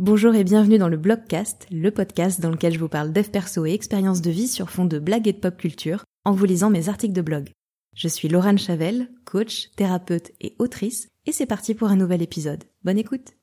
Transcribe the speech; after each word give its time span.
Bonjour 0.00 0.34
et 0.34 0.42
bienvenue 0.42 0.78
dans 0.78 0.88
le 0.88 0.96
Blogcast, 0.96 1.68
le 1.70 1.92
podcast 1.92 2.40
dans 2.40 2.50
lequel 2.50 2.72
je 2.72 2.80
vous 2.80 2.88
parle 2.88 3.12
dev 3.12 3.30
perso 3.30 3.64
et 3.64 3.74
expériences 3.74 4.22
de 4.22 4.30
vie 4.32 4.48
sur 4.48 4.68
fond 4.68 4.86
de 4.86 4.98
blagues 4.98 5.28
et 5.28 5.32
de 5.32 5.38
pop 5.38 5.56
culture 5.56 6.02
en 6.24 6.32
vous 6.32 6.46
lisant 6.46 6.68
mes 6.68 6.88
articles 6.88 7.14
de 7.14 7.22
blog. 7.22 7.50
Je 7.94 8.08
suis 8.08 8.26
Laurent 8.26 8.56
Chavel, 8.56 9.08
coach, 9.24 9.70
thérapeute 9.76 10.32
et 10.40 10.56
autrice, 10.58 11.06
et 11.26 11.32
c'est 11.32 11.46
parti 11.46 11.76
pour 11.76 11.90
un 11.90 11.96
nouvel 11.96 12.22
épisode. 12.22 12.64
Bonne 12.82 12.98
écoute 12.98 13.34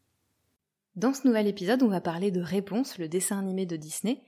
Dans 0.98 1.14
ce 1.14 1.26
nouvel 1.26 1.48
épisode, 1.48 1.84
on 1.84 1.88
va 1.88 2.02
parler 2.02 2.32
de 2.32 2.42
Réponse, 2.42 2.98
le 2.98 3.08
dessin 3.08 3.40
animé 3.40 3.66
de 3.66 3.78
Disney, 3.78 4.22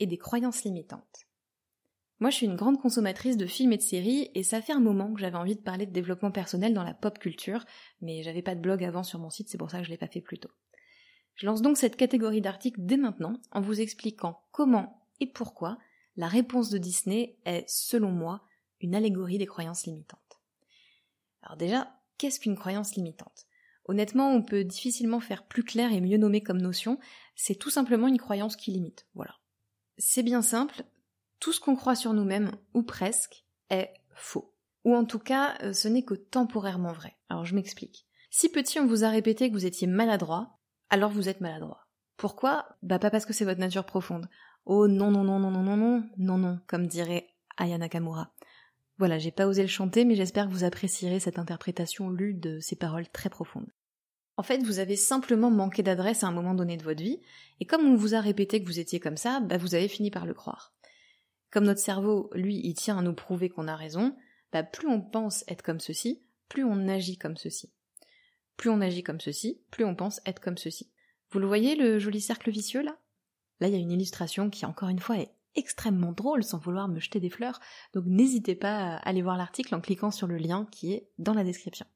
et 0.00 0.06
des 0.06 0.18
croyances 0.18 0.64
limitantes. 0.64 1.24
Moi, 2.18 2.28
je 2.28 2.36
suis 2.36 2.46
une 2.46 2.56
grande 2.56 2.78
consommatrice 2.78 3.38
de 3.38 3.46
films 3.46 3.72
et 3.72 3.78
de 3.78 3.82
séries, 3.82 4.30
et 4.34 4.42
ça 4.42 4.60
fait 4.60 4.74
un 4.74 4.80
moment 4.80 5.14
que 5.14 5.20
j'avais 5.20 5.38
envie 5.38 5.56
de 5.56 5.62
parler 5.62 5.86
de 5.86 5.92
développement 5.92 6.30
personnel 6.30 6.74
dans 6.74 6.84
la 6.84 6.92
pop 6.92 7.18
culture, 7.18 7.64
mais 8.02 8.22
j'avais 8.22 8.42
pas 8.42 8.54
de 8.54 8.60
blog 8.60 8.84
avant 8.84 9.02
sur 9.02 9.18
mon 9.18 9.30
site, 9.30 9.48
c'est 9.48 9.56
pour 9.56 9.70
ça 9.70 9.78
que 9.78 9.84
je 9.84 9.90
l'ai 9.90 9.96
pas 9.96 10.08
fait 10.08 10.20
plus 10.20 10.38
tôt. 10.38 10.50
Je 11.40 11.46
lance 11.46 11.62
donc 11.62 11.78
cette 11.78 11.96
catégorie 11.96 12.42
d'articles 12.42 12.82
dès 12.82 12.98
maintenant 12.98 13.32
en 13.50 13.62
vous 13.62 13.80
expliquant 13.80 14.42
comment 14.52 15.02
et 15.20 15.26
pourquoi 15.26 15.78
la 16.16 16.28
réponse 16.28 16.68
de 16.68 16.76
Disney 16.76 17.38
est, 17.46 17.64
selon 17.66 18.10
moi, 18.10 18.44
une 18.82 18.94
allégorie 18.94 19.38
des 19.38 19.46
croyances 19.46 19.86
limitantes. 19.86 20.42
Alors 21.40 21.56
déjà, 21.56 21.98
qu'est-ce 22.18 22.40
qu'une 22.40 22.58
croyance 22.58 22.94
limitante? 22.94 23.46
Honnêtement, 23.86 24.30
on 24.34 24.42
peut 24.42 24.64
difficilement 24.64 25.18
faire 25.18 25.46
plus 25.46 25.64
clair 25.64 25.94
et 25.94 26.02
mieux 26.02 26.18
nommer 26.18 26.42
comme 26.42 26.60
notion, 26.60 26.98
c'est 27.36 27.54
tout 27.54 27.70
simplement 27.70 28.06
une 28.06 28.18
croyance 28.18 28.54
qui 28.54 28.72
limite. 28.72 29.06
Voilà. 29.14 29.34
C'est 29.96 30.22
bien 30.22 30.42
simple, 30.42 30.84
tout 31.38 31.54
ce 31.54 31.60
qu'on 31.60 31.74
croit 31.74 31.96
sur 31.96 32.12
nous-mêmes, 32.12 32.52
ou 32.74 32.82
presque, 32.82 33.46
est 33.70 33.94
faux. 34.14 34.54
Ou 34.84 34.94
en 34.94 35.06
tout 35.06 35.18
cas, 35.18 35.56
euh, 35.62 35.72
ce 35.72 35.88
n'est 35.88 36.04
que 36.04 36.12
temporairement 36.12 36.92
vrai. 36.92 37.16
Alors 37.30 37.46
je 37.46 37.54
m'explique. 37.54 38.06
Si 38.28 38.50
petit 38.50 38.78
on 38.78 38.86
vous 38.86 39.04
a 39.04 39.08
répété 39.08 39.48
que 39.48 39.54
vous 39.54 39.64
étiez 39.64 39.86
maladroit, 39.86 40.59
alors 40.90 41.10
vous 41.10 41.28
êtes 41.28 41.40
maladroit. 41.40 41.86
Pourquoi? 42.16 42.66
Bah 42.82 42.98
pas 42.98 43.10
parce 43.10 43.24
que 43.24 43.32
c'est 43.32 43.44
votre 43.44 43.60
nature 43.60 43.86
profonde. 43.86 44.28
Oh 44.66 44.88
non 44.88 45.10
non 45.10 45.24
non 45.24 45.38
non 45.38 45.50
non 45.50 45.62
non 45.62 45.76
non 45.76 46.04
non 46.18 46.38
non, 46.38 46.60
comme 46.66 46.86
dirait 46.86 47.28
Aya 47.56 47.78
Nakamura. 47.78 48.32
Voilà, 48.98 49.18
j'ai 49.18 49.30
pas 49.30 49.46
osé 49.46 49.62
le 49.62 49.68
chanter, 49.68 50.04
mais 50.04 50.14
j'espère 50.14 50.46
que 50.46 50.52
vous 50.52 50.64
apprécierez 50.64 51.20
cette 51.20 51.38
interprétation 51.38 52.10
lue 52.10 52.34
de 52.34 52.60
ces 52.60 52.76
paroles 52.76 53.08
très 53.08 53.30
profondes. 53.30 53.72
En 54.36 54.42
fait, 54.42 54.62
vous 54.62 54.78
avez 54.78 54.96
simplement 54.96 55.50
manqué 55.50 55.82
d'adresse 55.82 56.22
à 56.22 56.26
un 56.26 56.32
moment 56.32 56.54
donné 56.54 56.76
de 56.76 56.82
votre 56.82 57.02
vie, 57.02 57.20
et 57.60 57.64
comme 57.64 57.86
on 57.86 57.96
vous 57.96 58.14
a 58.14 58.20
répété 58.20 58.60
que 58.60 58.66
vous 58.66 58.78
étiez 58.78 59.00
comme 59.00 59.16
ça, 59.16 59.40
bah 59.40 59.56
vous 59.56 59.74
avez 59.74 59.88
fini 59.88 60.10
par 60.10 60.26
le 60.26 60.34
croire. 60.34 60.74
Comme 61.50 61.64
notre 61.64 61.80
cerveau, 61.80 62.30
lui, 62.34 62.60
il 62.62 62.74
tient 62.74 62.98
à 62.98 63.02
nous 63.02 63.14
prouver 63.14 63.48
qu'on 63.48 63.68
a 63.68 63.76
raison, 63.76 64.14
bah 64.52 64.62
plus 64.62 64.88
on 64.88 65.00
pense 65.00 65.44
être 65.48 65.62
comme 65.62 65.80
ceci, 65.80 66.22
plus 66.48 66.64
on 66.64 66.88
agit 66.88 67.16
comme 67.16 67.36
ceci. 67.36 67.72
Plus 68.60 68.68
on 68.68 68.82
agit 68.82 69.02
comme 69.02 69.22
ceci, 69.22 69.58
plus 69.70 69.86
on 69.86 69.94
pense 69.94 70.20
être 70.26 70.38
comme 70.38 70.58
ceci. 70.58 70.90
Vous 71.30 71.38
le 71.38 71.46
voyez, 71.46 71.76
le 71.76 71.98
joli 71.98 72.20
cercle 72.20 72.50
vicieux 72.50 72.82
là? 72.82 72.98
Là, 73.58 73.68
il 73.68 73.72
y 73.72 73.76
a 73.76 73.80
une 73.80 73.90
illustration 73.90 74.50
qui, 74.50 74.66
encore 74.66 74.90
une 74.90 74.98
fois, 74.98 75.16
est 75.16 75.32
extrêmement 75.54 76.12
drôle 76.12 76.44
sans 76.44 76.58
vouloir 76.58 76.86
me 76.86 77.00
jeter 77.00 77.20
des 77.20 77.30
fleurs, 77.30 77.58
donc 77.94 78.04
n'hésitez 78.04 78.54
pas 78.54 78.76
à 78.76 78.96
aller 78.96 79.22
voir 79.22 79.38
l'article 79.38 79.74
en 79.74 79.80
cliquant 79.80 80.10
sur 80.10 80.26
le 80.26 80.36
lien 80.36 80.68
qui 80.70 80.92
est 80.92 81.08
dans 81.16 81.32
la 81.32 81.42
description. 81.42 81.86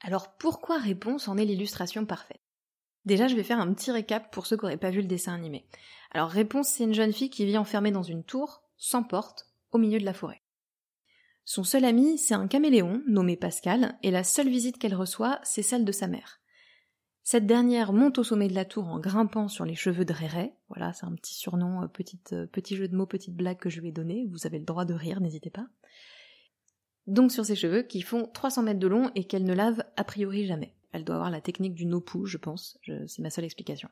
Alors 0.00 0.36
pourquoi 0.36 0.78
Réponse 0.78 1.26
en 1.26 1.38
est 1.38 1.44
l'illustration 1.44 2.06
parfaite? 2.06 2.40
Déjà, 3.04 3.26
je 3.26 3.34
vais 3.34 3.42
faire 3.42 3.58
un 3.58 3.74
petit 3.74 3.90
récap 3.90 4.32
pour 4.32 4.46
ceux 4.46 4.56
qui 4.56 4.64
n'auraient 4.64 4.76
pas 4.76 4.90
vu 4.90 5.00
le 5.00 5.08
dessin 5.08 5.34
animé. 5.34 5.66
Alors 6.12 6.30
Réponse, 6.30 6.68
c'est 6.68 6.84
une 6.84 6.94
jeune 6.94 7.12
fille 7.12 7.30
qui 7.30 7.46
vit 7.46 7.58
enfermée 7.58 7.90
dans 7.90 8.04
une 8.04 8.22
tour, 8.22 8.62
sans 8.76 9.02
porte, 9.02 9.48
au 9.72 9.78
milieu 9.78 9.98
de 9.98 10.04
la 10.04 10.14
forêt. 10.14 10.40
Son 11.48 11.62
seul 11.62 11.84
ami, 11.84 12.18
c'est 12.18 12.34
un 12.34 12.48
caméléon 12.48 13.04
nommé 13.06 13.36
Pascal, 13.36 13.96
et 14.02 14.10
la 14.10 14.24
seule 14.24 14.48
visite 14.48 14.78
qu'elle 14.78 14.96
reçoit, 14.96 15.38
c'est 15.44 15.62
celle 15.62 15.84
de 15.84 15.92
sa 15.92 16.08
mère. 16.08 16.40
Cette 17.22 17.46
dernière 17.46 17.92
monte 17.92 18.18
au 18.18 18.24
sommet 18.24 18.48
de 18.48 18.54
la 18.54 18.64
tour 18.64 18.88
en 18.88 18.98
grimpant 18.98 19.46
sur 19.46 19.64
les 19.64 19.76
cheveux 19.76 20.04
de 20.04 20.12
Réré. 20.12 20.54
Voilà, 20.70 20.92
c'est 20.92 21.06
un 21.06 21.14
petit 21.14 21.34
surnom, 21.34 21.82
euh, 21.82 21.86
euh, 22.32 22.46
petit 22.48 22.74
jeu 22.74 22.88
de 22.88 22.96
mots, 22.96 23.06
petite 23.06 23.36
blague 23.36 23.58
que 23.58 23.70
je 23.70 23.80
lui 23.80 23.90
ai 23.90 23.92
donné. 23.92 24.26
Vous 24.28 24.44
avez 24.44 24.58
le 24.58 24.64
droit 24.64 24.84
de 24.84 24.94
rire, 24.94 25.20
n'hésitez 25.20 25.50
pas. 25.50 25.68
Donc 27.06 27.30
sur 27.30 27.46
ses 27.46 27.54
cheveux 27.54 27.82
qui 27.82 28.02
font 28.02 28.26
300 28.26 28.64
mètres 28.64 28.80
de 28.80 28.88
long 28.88 29.12
et 29.14 29.22
qu'elle 29.22 29.44
ne 29.44 29.54
lave 29.54 29.84
a 29.96 30.02
priori 30.02 30.46
jamais. 30.46 30.74
Elle 30.90 31.04
doit 31.04 31.14
avoir 31.14 31.30
la 31.30 31.40
technique 31.40 31.74
du 31.74 31.86
no-poo, 31.86 32.26
je 32.26 32.38
pense. 32.38 32.76
C'est 33.06 33.22
ma 33.22 33.30
seule 33.30 33.44
explication. 33.44 33.88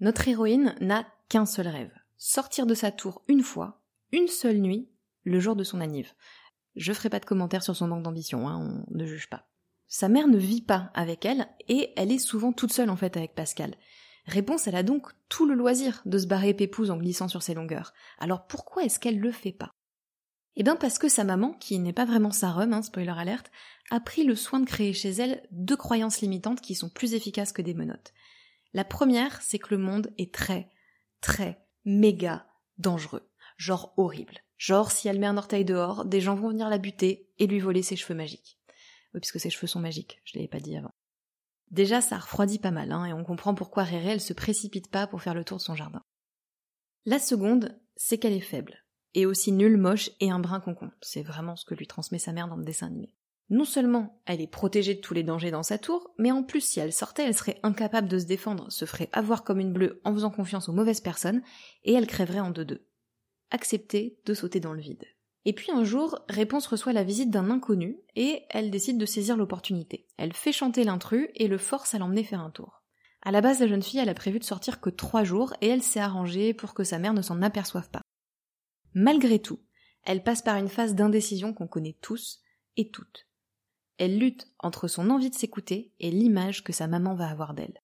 Notre 0.00 0.28
héroïne 0.28 0.74
n'a 0.82 1.06
qu'un 1.30 1.46
seul 1.46 1.68
rêve. 1.68 1.92
Sortir 2.18 2.66
de 2.66 2.74
sa 2.74 2.92
tour 2.92 3.22
une 3.28 3.42
fois, 3.42 3.80
une 4.12 4.28
seule 4.28 4.58
nuit, 4.58 4.90
le 5.24 5.40
jour 5.40 5.56
de 5.56 5.64
son 5.64 5.80
anniv. 5.80 6.14
Je 6.76 6.92
ferai 6.92 7.10
pas 7.10 7.20
de 7.20 7.24
commentaires 7.24 7.62
sur 7.62 7.76
son 7.76 7.88
manque 7.88 8.02
d'ambition, 8.02 8.48
hein, 8.48 8.84
on 8.88 8.96
ne 8.96 9.06
juge 9.06 9.28
pas. 9.28 9.48
Sa 9.86 10.08
mère 10.08 10.28
ne 10.28 10.38
vit 10.38 10.62
pas 10.62 10.90
avec 10.94 11.24
elle 11.24 11.46
et 11.68 11.92
elle 11.96 12.10
est 12.10 12.18
souvent 12.18 12.52
toute 12.52 12.72
seule 12.72 12.90
en 12.90 12.96
fait 12.96 13.16
avec 13.16 13.34
Pascal. 13.34 13.74
Réponse, 14.26 14.66
elle 14.66 14.76
a 14.76 14.82
donc 14.82 15.08
tout 15.28 15.46
le 15.46 15.54
loisir 15.54 16.02
de 16.06 16.18
se 16.18 16.26
barrer 16.26 16.54
pépouse 16.54 16.90
en 16.90 16.96
glissant 16.96 17.28
sur 17.28 17.42
ses 17.42 17.54
longueurs. 17.54 17.92
Alors 18.18 18.46
pourquoi 18.46 18.84
est-ce 18.84 18.98
qu'elle 18.98 19.20
le 19.20 19.30
fait 19.30 19.52
pas? 19.52 19.70
Eh 20.56 20.62
bien 20.62 20.76
parce 20.76 20.98
que 20.98 21.08
sa 21.08 21.24
maman, 21.24 21.52
qui 21.52 21.78
n'est 21.78 21.92
pas 21.92 22.04
vraiment 22.04 22.30
sa 22.30 22.50
rhum, 22.50 22.72
hein, 22.72 22.82
spoiler 22.82 23.12
alerte, 23.16 23.50
a 23.90 24.00
pris 24.00 24.24
le 24.24 24.36
soin 24.36 24.60
de 24.60 24.66
créer 24.66 24.92
chez 24.92 25.10
elle 25.10 25.46
deux 25.50 25.76
croyances 25.76 26.20
limitantes 26.20 26.60
qui 26.60 26.74
sont 26.74 26.88
plus 26.88 27.14
efficaces 27.14 27.52
que 27.52 27.62
des 27.62 27.74
menottes. 27.74 28.12
La 28.72 28.84
première, 28.84 29.42
c'est 29.42 29.58
que 29.58 29.74
le 29.74 29.78
monde 29.78 30.12
est 30.16 30.32
très, 30.32 30.70
très, 31.20 31.60
méga 31.84 32.46
dangereux. 32.78 33.28
Genre 33.56 33.92
horrible. 33.96 34.40
Genre, 34.56 34.90
si 34.90 35.08
elle 35.08 35.18
met 35.18 35.26
un 35.26 35.36
orteil 35.36 35.64
dehors, 35.64 36.04
des 36.04 36.20
gens 36.20 36.34
vont 36.34 36.48
venir 36.48 36.68
la 36.68 36.78
buter 36.78 37.28
et 37.38 37.46
lui 37.46 37.60
voler 37.60 37.82
ses 37.82 37.96
cheveux 37.96 38.14
magiques. 38.14 38.58
Oui, 39.12 39.20
puisque 39.20 39.40
ses 39.40 39.50
cheveux 39.50 39.66
sont 39.66 39.80
magiques, 39.80 40.20
je 40.24 40.38
l'avais 40.38 40.48
pas 40.48 40.60
dit 40.60 40.76
avant. 40.76 40.94
Déjà, 41.70 42.00
ça 42.00 42.18
refroidit 42.18 42.58
pas 42.58 42.70
mal, 42.70 42.92
hein, 42.92 43.04
et 43.04 43.12
on 43.12 43.24
comprend 43.24 43.54
pourquoi 43.54 43.82
Réré, 43.82 44.10
elle 44.10 44.20
se 44.20 44.32
précipite 44.32 44.90
pas 44.90 45.06
pour 45.06 45.22
faire 45.22 45.34
le 45.34 45.44
tour 45.44 45.58
de 45.58 45.62
son 45.62 45.74
jardin. 45.74 46.02
La 47.04 47.18
seconde, 47.18 47.78
c'est 47.96 48.18
qu'elle 48.18 48.32
est 48.32 48.40
faible, 48.40 48.84
et 49.14 49.26
aussi 49.26 49.52
nulle, 49.52 49.76
moche 49.76 50.10
et 50.20 50.30
un 50.30 50.38
brin 50.38 50.60
concon. 50.60 50.90
C'est 51.00 51.22
vraiment 51.22 51.56
ce 51.56 51.64
que 51.64 51.74
lui 51.74 51.86
transmet 51.86 52.18
sa 52.18 52.32
mère 52.32 52.48
dans 52.48 52.56
le 52.56 52.64
dessin 52.64 52.86
animé. 52.86 53.14
Non 53.50 53.64
seulement 53.64 54.22
elle 54.24 54.40
est 54.40 54.46
protégée 54.46 54.94
de 54.94 55.00
tous 55.00 55.12
les 55.12 55.22
dangers 55.22 55.50
dans 55.50 55.62
sa 55.62 55.76
tour, 55.76 56.14
mais 56.16 56.32
en 56.32 56.42
plus 56.42 56.62
si 56.62 56.80
elle 56.80 56.94
sortait, 56.94 57.24
elle 57.24 57.36
serait 57.36 57.60
incapable 57.62 58.08
de 58.08 58.18
se 58.18 58.24
défendre, 58.24 58.72
se 58.72 58.86
ferait 58.86 59.10
avoir 59.12 59.44
comme 59.44 59.60
une 59.60 59.72
bleue 59.72 60.00
en 60.04 60.14
faisant 60.14 60.30
confiance 60.30 60.68
aux 60.68 60.72
mauvaises 60.72 61.02
personnes, 61.02 61.42
et 61.82 61.92
elle 61.92 62.06
crèverait 62.06 62.40
en 62.40 62.50
deux-deux 62.50 62.86
accepter 63.54 64.18
de 64.26 64.34
sauter 64.34 64.60
dans 64.60 64.72
le 64.72 64.80
vide. 64.80 65.04
Et 65.44 65.52
puis 65.52 65.70
un 65.70 65.84
jour, 65.84 66.18
Réponse 66.28 66.66
reçoit 66.66 66.92
la 66.92 67.04
visite 67.04 67.30
d'un 67.30 67.50
inconnu 67.50 67.98
et 68.16 68.42
elle 68.50 68.70
décide 68.70 68.98
de 68.98 69.06
saisir 69.06 69.36
l'opportunité. 69.36 70.06
Elle 70.16 70.32
fait 70.32 70.52
chanter 70.52 70.84
l'intrus 70.84 71.28
et 71.34 71.48
le 71.48 71.58
force 71.58 71.94
à 71.94 71.98
l'emmener 71.98 72.24
faire 72.24 72.40
un 72.40 72.50
tour. 72.50 72.82
À 73.22 73.30
la 73.30 73.40
base, 73.40 73.60
la 73.60 73.68
jeune 73.68 73.82
fille, 73.82 74.00
elle 74.00 74.08
a 74.08 74.14
prévu 74.14 74.38
de 74.38 74.44
sortir 74.44 74.80
que 74.80 74.90
trois 74.90 75.22
jours 75.24 75.54
et 75.60 75.68
elle 75.68 75.82
s'est 75.82 76.00
arrangée 76.00 76.52
pour 76.52 76.74
que 76.74 76.84
sa 76.84 76.98
mère 76.98 77.14
ne 77.14 77.22
s'en 77.22 77.42
aperçoive 77.42 77.88
pas. 77.90 78.02
Malgré 78.92 79.38
tout, 79.38 79.60
elle 80.02 80.22
passe 80.22 80.42
par 80.42 80.56
une 80.56 80.68
phase 80.68 80.94
d'indécision 80.94 81.54
qu'on 81.54 81.68
connaît 81.68 81.96
tous 82.00 82.40
et 82.76 82.90
toutes. 82.90 83.28
Elle 83.98 84.18
lutte 84.18 84.48
entre 84.58 84.88
son 84.88 85.10
envie 85.10 85.30
de 85.30 85.34
s'écouter 85.34 85.92
et 86.00 86.10
l'image 86.10 86.64
que 86.64 86.72
sa 86.72 86.88
maman 86.88 87.14
va 87.14 87.28
avoir 87.28 87.54
d'elle. 87.54 87.80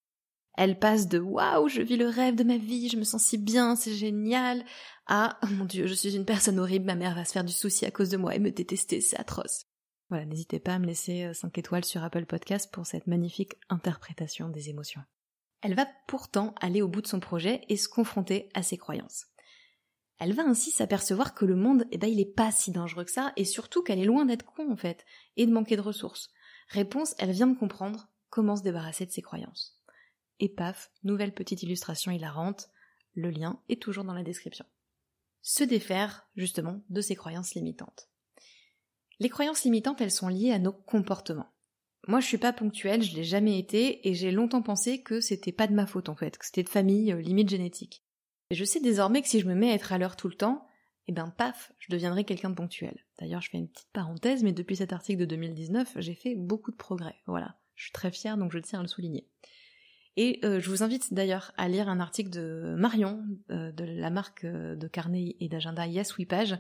Elle 0.55 0.79
passe 0.79 1.09
de 1.09 1.19
waouh, 1.19 1.69
je 1.69 1.81
vis 1.81 1.97
le 1.97 2.09
rêve 2.09 2.35
de 2.35 2.45
ma 2.45 2.57
vie, 2.57 2.89
je 2.89 2.97
me 2.97 3.05
sens 3.05 3.23
si 3.25 3.39
bien, 3.39 3.77
c'est 3.77 3.95
génial, 3.95 4.65
à 5.07 5.39
oh 5.43 5.47
mon 5.47 5.65
dieu, 5.65 5.87
je 5.87 5.95
suis 5.95 6.17
une 6.17 6.25
personne 6.25 6.59
horrible, 6.59 6.87
ma 6.87 6.97
mère 6.97 7.15
va 7.15 7.25
se 7.25 7.33
faire 7.33 7.45
du 7.45 7.53
souci 7.53 7.87
à 7.87 7.91
cause 7.91 8.11
de 8.11 8.17
moi 8.17 8.35
et 8.35 8.39
me 8.39 8.51
détester, 8.51 9.01
c'est 9.01 9.19
atroce. 9.19 9.67
Voilà, 10.09 10.25
n'hésitez 10.27 10.59
pas 10.59 10.75
à 10.75 10.79
me 10.81 10.87
laisser 10.87 11.33
5 11.33 11.47
euh, 11.47 11.61
étoiles 11.61 11.85
sur 11.85 12.03
Apple 12.03 12.27
Podcast 12.27 12.73
pour 12.73 12.85
cette 12.85 13.07
magnifique 13.07 13.55
interprétation 13.69 14.49
des 14.49 14.69
émotions. 14.69 15.03
Elle 15.63 15.75
va 15.75 15.87
pourtant 16.09 16.55
aller 16.61 16.83
au 16.83 16.89
bout 16.89 17.01
de 17.01 17.07
son 17.07 17.21
projet 17.21 17.63
et 17.69 17.77
se 17.77 17.89
confronter 17.89 18.49
à 18.55 18.63
ses 18.63 18.77
croyances. 18.77 19.27
Elle 20.19 20.35
va 20.35 20.43
ainsi 20.43 20.71
s'apercevoir 20.71 21.35
que 21.35 21.45
le 21.45 21.57
monde, 21.57 21.87
eh 21.93 21.99
ben, 21.99 22.11
il 22.11 22.21
est 22.21 22.35
pas 22.35 22.51
si 22.51 22.73
dangereux 22.73 23.05
que 23.05 23.11
ça, 23.11 23.33
et 23.37 23.45
surtout 23.45 23.83
qu'elle 23.83 24.01
est 24.01 24.05
loin 24.05 24.27
d'être 24.27 24.45
con, 24.45 24.71
en 24.71 24.77
fait, 24.77 25.05
et 25.37 25.47
de 25.47 25.53
manquer 25.53 25.77
de 25.77 25.81
ressources. 25.81 26.31
Réponse, 26.69 27.15
elle 27.19 27.31
vient 27.31 27.47
de 27.47 27.59
comprendre 27.59 28.09
comment 28.29 28.57
se 28.57 28.63
débarrasser 28.63 29.07
de 29.07 29.13
ses 29.13 29.23
croyances 29.23 29.80
et 30.41 30.49
paf, 30.49 30.91
nouvelle 31.05 31.35
petite 31.35 31.63
illustration 31.63 32.11
hilarante, 32.11 32.71
le 33.15 33.31
lien 33.31 33.61
est 33.69 33.81
toujours 33.81 34.05
dans 34.05 34.15
la 34.15 34.23
description. 34.23 34.65
Se 35.43 35.65
défaire, 35.65 36.29
justement, 36.37 36.83
de 36.89 37.01
ces 37.01 37.15
croyances 37.15 37.55
limitantes. 37.55 38.09
Les 39.21 39.29
croyances 39.29 39.65
limitantes, 39.65 40.01
elles 40.01 40.11
sont 40.11 40.29
liées 40.29 40.53
à 40.53 40.59
nos 40.59 40.73
comportements. 40.73 41.53
Moi, 42.09 42.21
je 42.21 42.27
suis 42.27 42.39
pas 42.39 42.53
ponctuelle, 42.53 43.03
je 43.03 43.15
l'ai 43.15 43.25
jamais 43.25 43.59
été, 43.59 44.09
et 44.09 44.15
j'ai 44.15 44.31
longtemps 44.31 44.63
pensé 44.63 45.03
que 45.03 45.21
c'était 45.21 45.53
pas 45.53 45.67
de 45.67 45.75
ma 45.75 45.87
faute, 45.87 46.09
en 46.09 46.17
fait, 46.17 46.39
que 46.39 46.47
c'était 46.47 46.63
de 46.63 46.69
famille, 46.69 47.13
euh, 47.13 47.21
limite 47.21 47.51
génétique. 47.51 48.03
Et 48.51 48.55
je 48.55 48.65
sais 48.65 48.81
désormais 48.81 49.23
que 49.23 49.29
si 49.29 49.41
je 49.41 49.47
me 49.47 49.55
mets 49.55 49.71
à 49.71 49.75
être 49.75 49.93
à 49.93 49.99
l'heure 49.99 50.17
tout 50.17 50.29
le 50.29 50.35
temps, 50.35 50.67
eh 51.07 51.13
ben 51.13 51.29
paf, 51.31 51.73
je 51.79 51.91
deviendrai 51.91 52.25
quelqu'un 52.25 52.51
de 52.51 52.55
ponctuel. 52.55 53.05
D'ailleurs, 53.19 53.43
je 53.43 53.51
fais 53.51 53.59
une 53.59 53.69
petite 53.69 53.91
parenthèse, 53.93 54.43
mais 54.43 54.53
depuis 54.53 54.77
cet 54.77 54.93
article 54.93 55.21
de 55.21 55.27
2019, 55.27 55.95
j'ai 55.97 56.15
fait 56.15 56.35
beaucoup 56.35 56.71
de 56.71 56.77
progrès. 56.77 57.17
Voilà. 57.27 57.59
Je 57.75 57.85
suis 57.85 57.93
très 57.93 58.11
fière, 58.11 58.37
donc 58.37 58.53
je 58.53 58.59
tiens 58.59 58.81
à 58.81 58.83
le 58.83 58.89
souligner. 58.89 59.30
Et 60.17 60.41
euh, 60.45 60.61
je 60.61 60.69
vous 60.71 60.83
invite 60.83 61.15
d'ailleurs 61.15 61.53
à 61.57 61.69
lire 61.69 61.89
un 61.89 62.01
article 62.01 62.31
de 62.31 62.75
Marion, 62.77 63.23
euh, 63.51 63.73
de 63.73 63.85
la 63.85 64.11
marque 64.11 64.45
euh, 64.45 64.77
de 64.77 64.89
carnet 64.89 65.37
et 65.41 65.49
d'agenda 65.49 65.87
Yes 65.87 66.17
We 66.19 66.27
Page. 66.27 66.59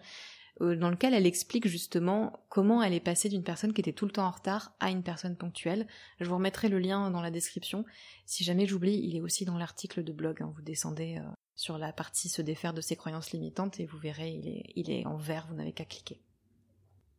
euh, 0.60 0.76
dans 0.76 0.90
lequel 0.90 1.14
elle 1.14 1.26
explique 1.26 1.66
justement 1.66 2.44
comment 2.48 2.82
elle 2.82 2.92
est 2.92 3.00
passée 3.00 3.28
d'une 3.28 3.42
personne 3.42 3.72
qui 3.72 3.80
était 3.80 3.92
tout 3.92 4.04
le 4.06 4.12
temps 4.12 4.26
en 4.26 4.30
retard 4.30 4.74
à 4.80 4.90
une 4.90 5.02
personne 5.02 5.36
ponctuelle. 5.36 5.86
Je 6.20 6.26
vous 6.28 6.34
remettrai 6.36 6.68
le 6.68 6.78
lien 6.78 7.10
dans 7.10 7.22
la 7.22 7.30
description. 7.30 7.84
Si 8.26 8.44
jamais 8.44 8.66
j'oublie, 8.66 9.00
il 9.02 9.16
est 9.16 9.20
aussi 9.20 9.44
dans 9.44 9.58
l'article 9.58 10.04
de 10.04 10.12
blog. 10.12 10.42
Hein. 10.42 10.52
Vous 10.54 10.62
descendez 10.62 11.18
euh, 11.18 11.28
sur 11.54 11.78
la 11.78 11.92
partie 11.92 12.28
se 12.28 12.42
défaire 12.42 12.74
de 12.74 12.80
ses 12.80 12.96
croyances 12.96 13.32
limitantes 13.32 13.80
et 13.80 13.86
vous 13.86 13.98
verrez, 13.98 14.30
il 14.30 14.48
est, 14.48 14.72
il 14.76 14.90
est 14.90 15.06
en 15.06 15.16
vert, 15.16 15.46
vous 15.48 15.54
n'avez 15.54 15.72
qu'à 15.72 15.84
cliquer. 15.84 16.20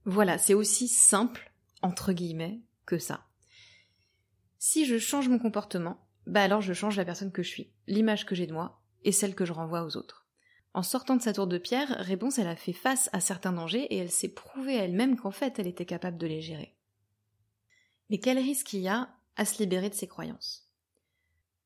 Voilà, 0.05 0.37
c'est 0.37 0.55
aussi 0.55 0.87
simple, 0.87 1.51
entre 1.81 2.11
guillemets, 2.11 2.61
que 2.85 2.97
ça. 2.97 3.25
Si 4.57 4.85
je 4.85 4.97
change 4.97 5.29
mon 5.29 5.39
comportement, 5.39 5.99
bah 6.31 6.41
alors 6.41 6.61
je 6.61 6.71
change 6.71 6.95
la 6.95 7.03
personne 7.03 7.33
que 7.33 7.43
je 7.43 7.49
suis, 7.49 7.73
l'image 7.87 8.25
que 8.25 8.35
j'ai 8.35 8.47
de 8.47 8.53
moi 8.53 8.81
et 9.03 9.11
celle 9.11 9.35
que 9.35 9.43
je 9.43 9.51
renvoie 9.51 9.83
aux 9.83 9.97
autres. 9.97 10.25
En 10.73 10.81
sortant 10.81 11.17
de 11.17 11.21
sa 11.21 11.33
tour 11.33 11.45
de 11.45 11.57
pierre, 11.57 11.89
Réponse 11.99 12.39
a 12.39 12.55
fait 12.55 12.71
face 12.71 13.09
à 13.11 13.19
certains 13.19 13.51
dangers 13.51 13.83
et 13.93 13.97
elle 13.97 14.09
s'est 14.09 14.29
prouvé 14.29 14.73
elle-même 14.73 15.17
qu'en 15.17 15.31
fait 15.31 15.59
elle 15.59 15.67
était 15.67 15.85
capable 15.85 16.17
de 16.17 16.27
les 16.27 16.41
gérer. 16.41 16.73
Mais 18.09 18.19
quel 18.19 18.37
risque 18.39 18.71
il 18.71 18.79
y 18.79 18.87
a 18.87 19.09
à 19.35 19.43
se 19.43 19.61
libérer 19.61 19.89
de 19.89 19.93
ses 19.93 20.07
croyances? 20.07 20.69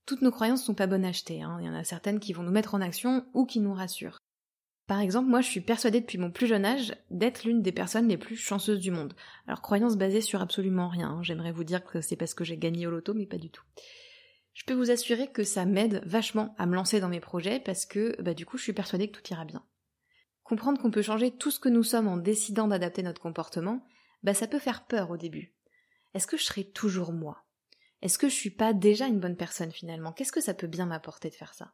Toutes 0.08 0.24
nos 0.24 0.32
croyances 0.32 0.64
sont 0.64 0.74
pas 0.74 0.88
bonnes 0.88 1.06
à 1.06 1.10
acheter, 1.10 1.44
hein. 1.44 1.58
il 1.62 1.68
y 1.68 1.70
en 1.70 1.76
a 1.76 1.84
certaines 1.84 2.20
qui 2.20 2.34
vont 2.34 2.44
nous 2.44 2.52
mettre 2.52 2.74
en 2.74 2.82
action 2.82 3.24
ou 3.36 3.46
qui 3.46 3.60
nous 3.60 3.74
rassurent. 3.74 4.18
Par 4.88 5.00
exemple, 5.00 5.30
moi 5.30 5.42
je 5.42 5.50
suis 5.50 5.62
persuadée 5.62 6.02
depuis 6.02 6.18
mon 6.18 6.32
plus 6.32 6.48
jeune 6.48 6.66
âge 6.66 6.96
d'être 7.12 7.44
l'une 7.44 7.62
des 7.62 7.72
personnes 7.72 8.08
les 8.08 8.18
plus 8.18 8.36
chanceuses 8.36 8.80
du 8.80 8.90
monde. 8.90 9.14
Alors 9.46 9.62
croyances 9.62 9.96
basées 9.96 10.22
sur 10.22 10.42
absolument 10.42 10.90
rien, 10.90 11.10
hein. 11.10 11.24
j'aimerais 11.24 11.52
vous 11.52 11.64
dire 11.64 11.86
que 11.86 12.02
c'est 12.02 12.16
parce 12.16 12.34
que 12.34 12.44
j'ai 12.44 12.58
gagné 12.58 12.88
au 12.88 12.92
loto, 12.92 13.14
mais 13.14 13.28
pas 13.28 13.38
du 13.38 13.52
tout 13.52 13.64
je 14.56 14.64
peux 14.64 14.74
vous 14.74 14.90
assurer 14.90 15.28
que 15.28 15.44
ça 15.44 15.66
m'aide 15.66 16.02
vachement 16.06 16.56
à 16.58 16.66
me 16.66 16.76
lancer 16.76 17.02
dans 17.02 17.10
mes 17.10 17.20
projets 17.20 17.60
parce 17.60 17.86
que 17.86 18.20
bah, 18.22 18.34
du 18.34 18.46
coup 18.46 18.58
je 18.58 18.64
suis 18.64 18.74
persuadée 18.74 19.12
que 19.12 19.20
tout 19.20 19.32
ira 19.32 19.44
bien. 19.44 19.64
Comprendre 20.44 20.82
qu'on 20.82 20.92
peut 20.92 21.02
changer 21.02 21.32
tout 21.32 21.52
ce 21.52 21.60
que 21.60 21.70
nous 21.70 21.84
sommes 21.84 22.08
en 22.08 22.18
décidant 22.18 22.68
d'adapter 22.68 23.04
notre 23.04 23.22
comportement, 23.22 23.86
bah 24.24 24.34
ça 24.34 24.48
peut 24.48 24.60
faire 24.60 24.86
peur 24.86 25.12
au 25.12 25.18
début. 25.18 25.54
Est-ce 26.14 26.26
que 26.26 26.38
je 26.38 26.46
serai 26.46 26.64
toujours 26.64 27.12
moi? 27.12 27.44
Est-ce 28.02 28.18
que 28.18 28.30
je 28.30 28.34
suis 28.34 28.50
pas 28.50 28.72
déjà 28.72 29.08
une 29.08 29.20
bonne 29.20 29.36
personne 29.36 29.72
finalement? 29.72 30.14
Qu'est-ce 30.14 30.32
que 30.32 30.42
ça 30.42 30.54
peut 30.54 30.68
bien 30.68 30.86
m'apporter 30.86 31.30
de 31.30 31.36
faire 31.36 31.54
ça? 31.54 31.74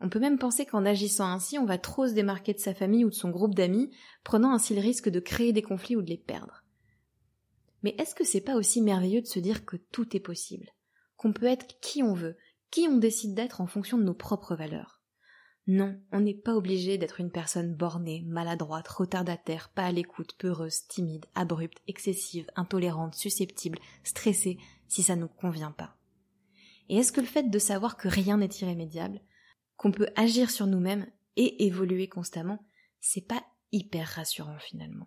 On 0.00 0.08
peut 0.08 0.20
même 0.20 0.38
penser 0.38 0.64
qu'en 0.64 0.86
agissant 0.86 1.30
ainsi, 1.30 1.58
on 1.58 1.66
va 1.66 1.76
trop 1.76 2.08
se 2.08 2.14
démarquer 2.14 2.54
de 2.54 2.58
sa 2.58 2.72
famille 2.72 3.04
ou 3.04 3.10
de 3.10 3.14
son 3.14 3.28
groupe 3.28 3.54
d'amis, 3.54 3.94
prenant 4.24 4.54
ainsi 4.54 4.74
le 4.74 4.80
risque 4.80 5.10
de 5.10 5.20
créer 5.20 5.52
des 5.52 5.60
conflits 5.60 5.96
ou 5.96 6.02
de 6.02 6.08
les 6.08 6.16
perdre. 6.16 6.64
Mais 7.82 7.94
est-ce 7.98 8.14
que 8.14 8.24
c'est 8.24 8.40
pas 8.40 8.56
aussi 8.56 8.80
merveilleux 8.80 9.20
de 9.20 9.26
se 9.26 9.38
dire 9.38 9.66
que 9.66 9.76
tout 9.76 10.16
est 10.16 10.20
possible? 10.20 10.70
Qu'on 11.20 11.34
peut 11.34 11.44
être 11.44 11.78
qui 11.80 12.02
on 12.02 12.14
veut, 12.14 12.38
qui 12.70 12.88
on 12.88 12.96
décide 12.96 13.34
d'être 13.34 13.60
en 13.60 13.66
fonction 13.66 13.98
de 13.98 14.04
nos 14.04 14.14
propres 14.14 14.54
valeurs. 14.54 15.02
Non, 15.66 16.00
on 16.12 16.20
n'est 16.20 16.32
pas 16.32 16.54
obligé 16.54 16.96
d'être 16.96 17.20
une 17.20 17.30
personne 17.30 17.74
bornée, 17.74 18.24
maladroite, 18.26 18.88
retardataire, 18.88 19.68
pas 19.68 19.84
à 19.84 19.92
l'écoute, 19.92 20.34
peureuse, 20.38 20.86
timide, 20.86 21.26
abrupte, 21.34 21.82
excessive, 21.86 22.46
intolérante, 22.56 23.14
susceptible, 23.14 23.78
stressée, 24.02 24.56
si 24.88 25.02
ça 25.02 25.14
ne 25.14 25.20
nous 25.20 25.28
convient 25.28 25.72
pas. 25.72 25.94
Et 26.88 26.96
est-ce 26.96 27.12
que 27.12 27.20
le 27.20 27.26
fait 27.26 27.50
de 27.50 27.58
savoir 27.58 27.98
que 27.98 28.08
rien 28.08 28.38
n'est 28.38 28.48
irrémédiable, 28.62 29.20
qu'on 29.76 29.92
peut 29.92 30.08
agir 30.16 30.50
sur 30.50 30.66
nous-mêmes 30.66 31.06
et 31.36 31.66
évoluer 31.66 32.08
constamment, 32.08 32.64
c'est 32.98 33.26
pas 33.26 33.44
hyper 33.72 34.08
rassurant 34.08 34.58
finalement? 34.58 35.06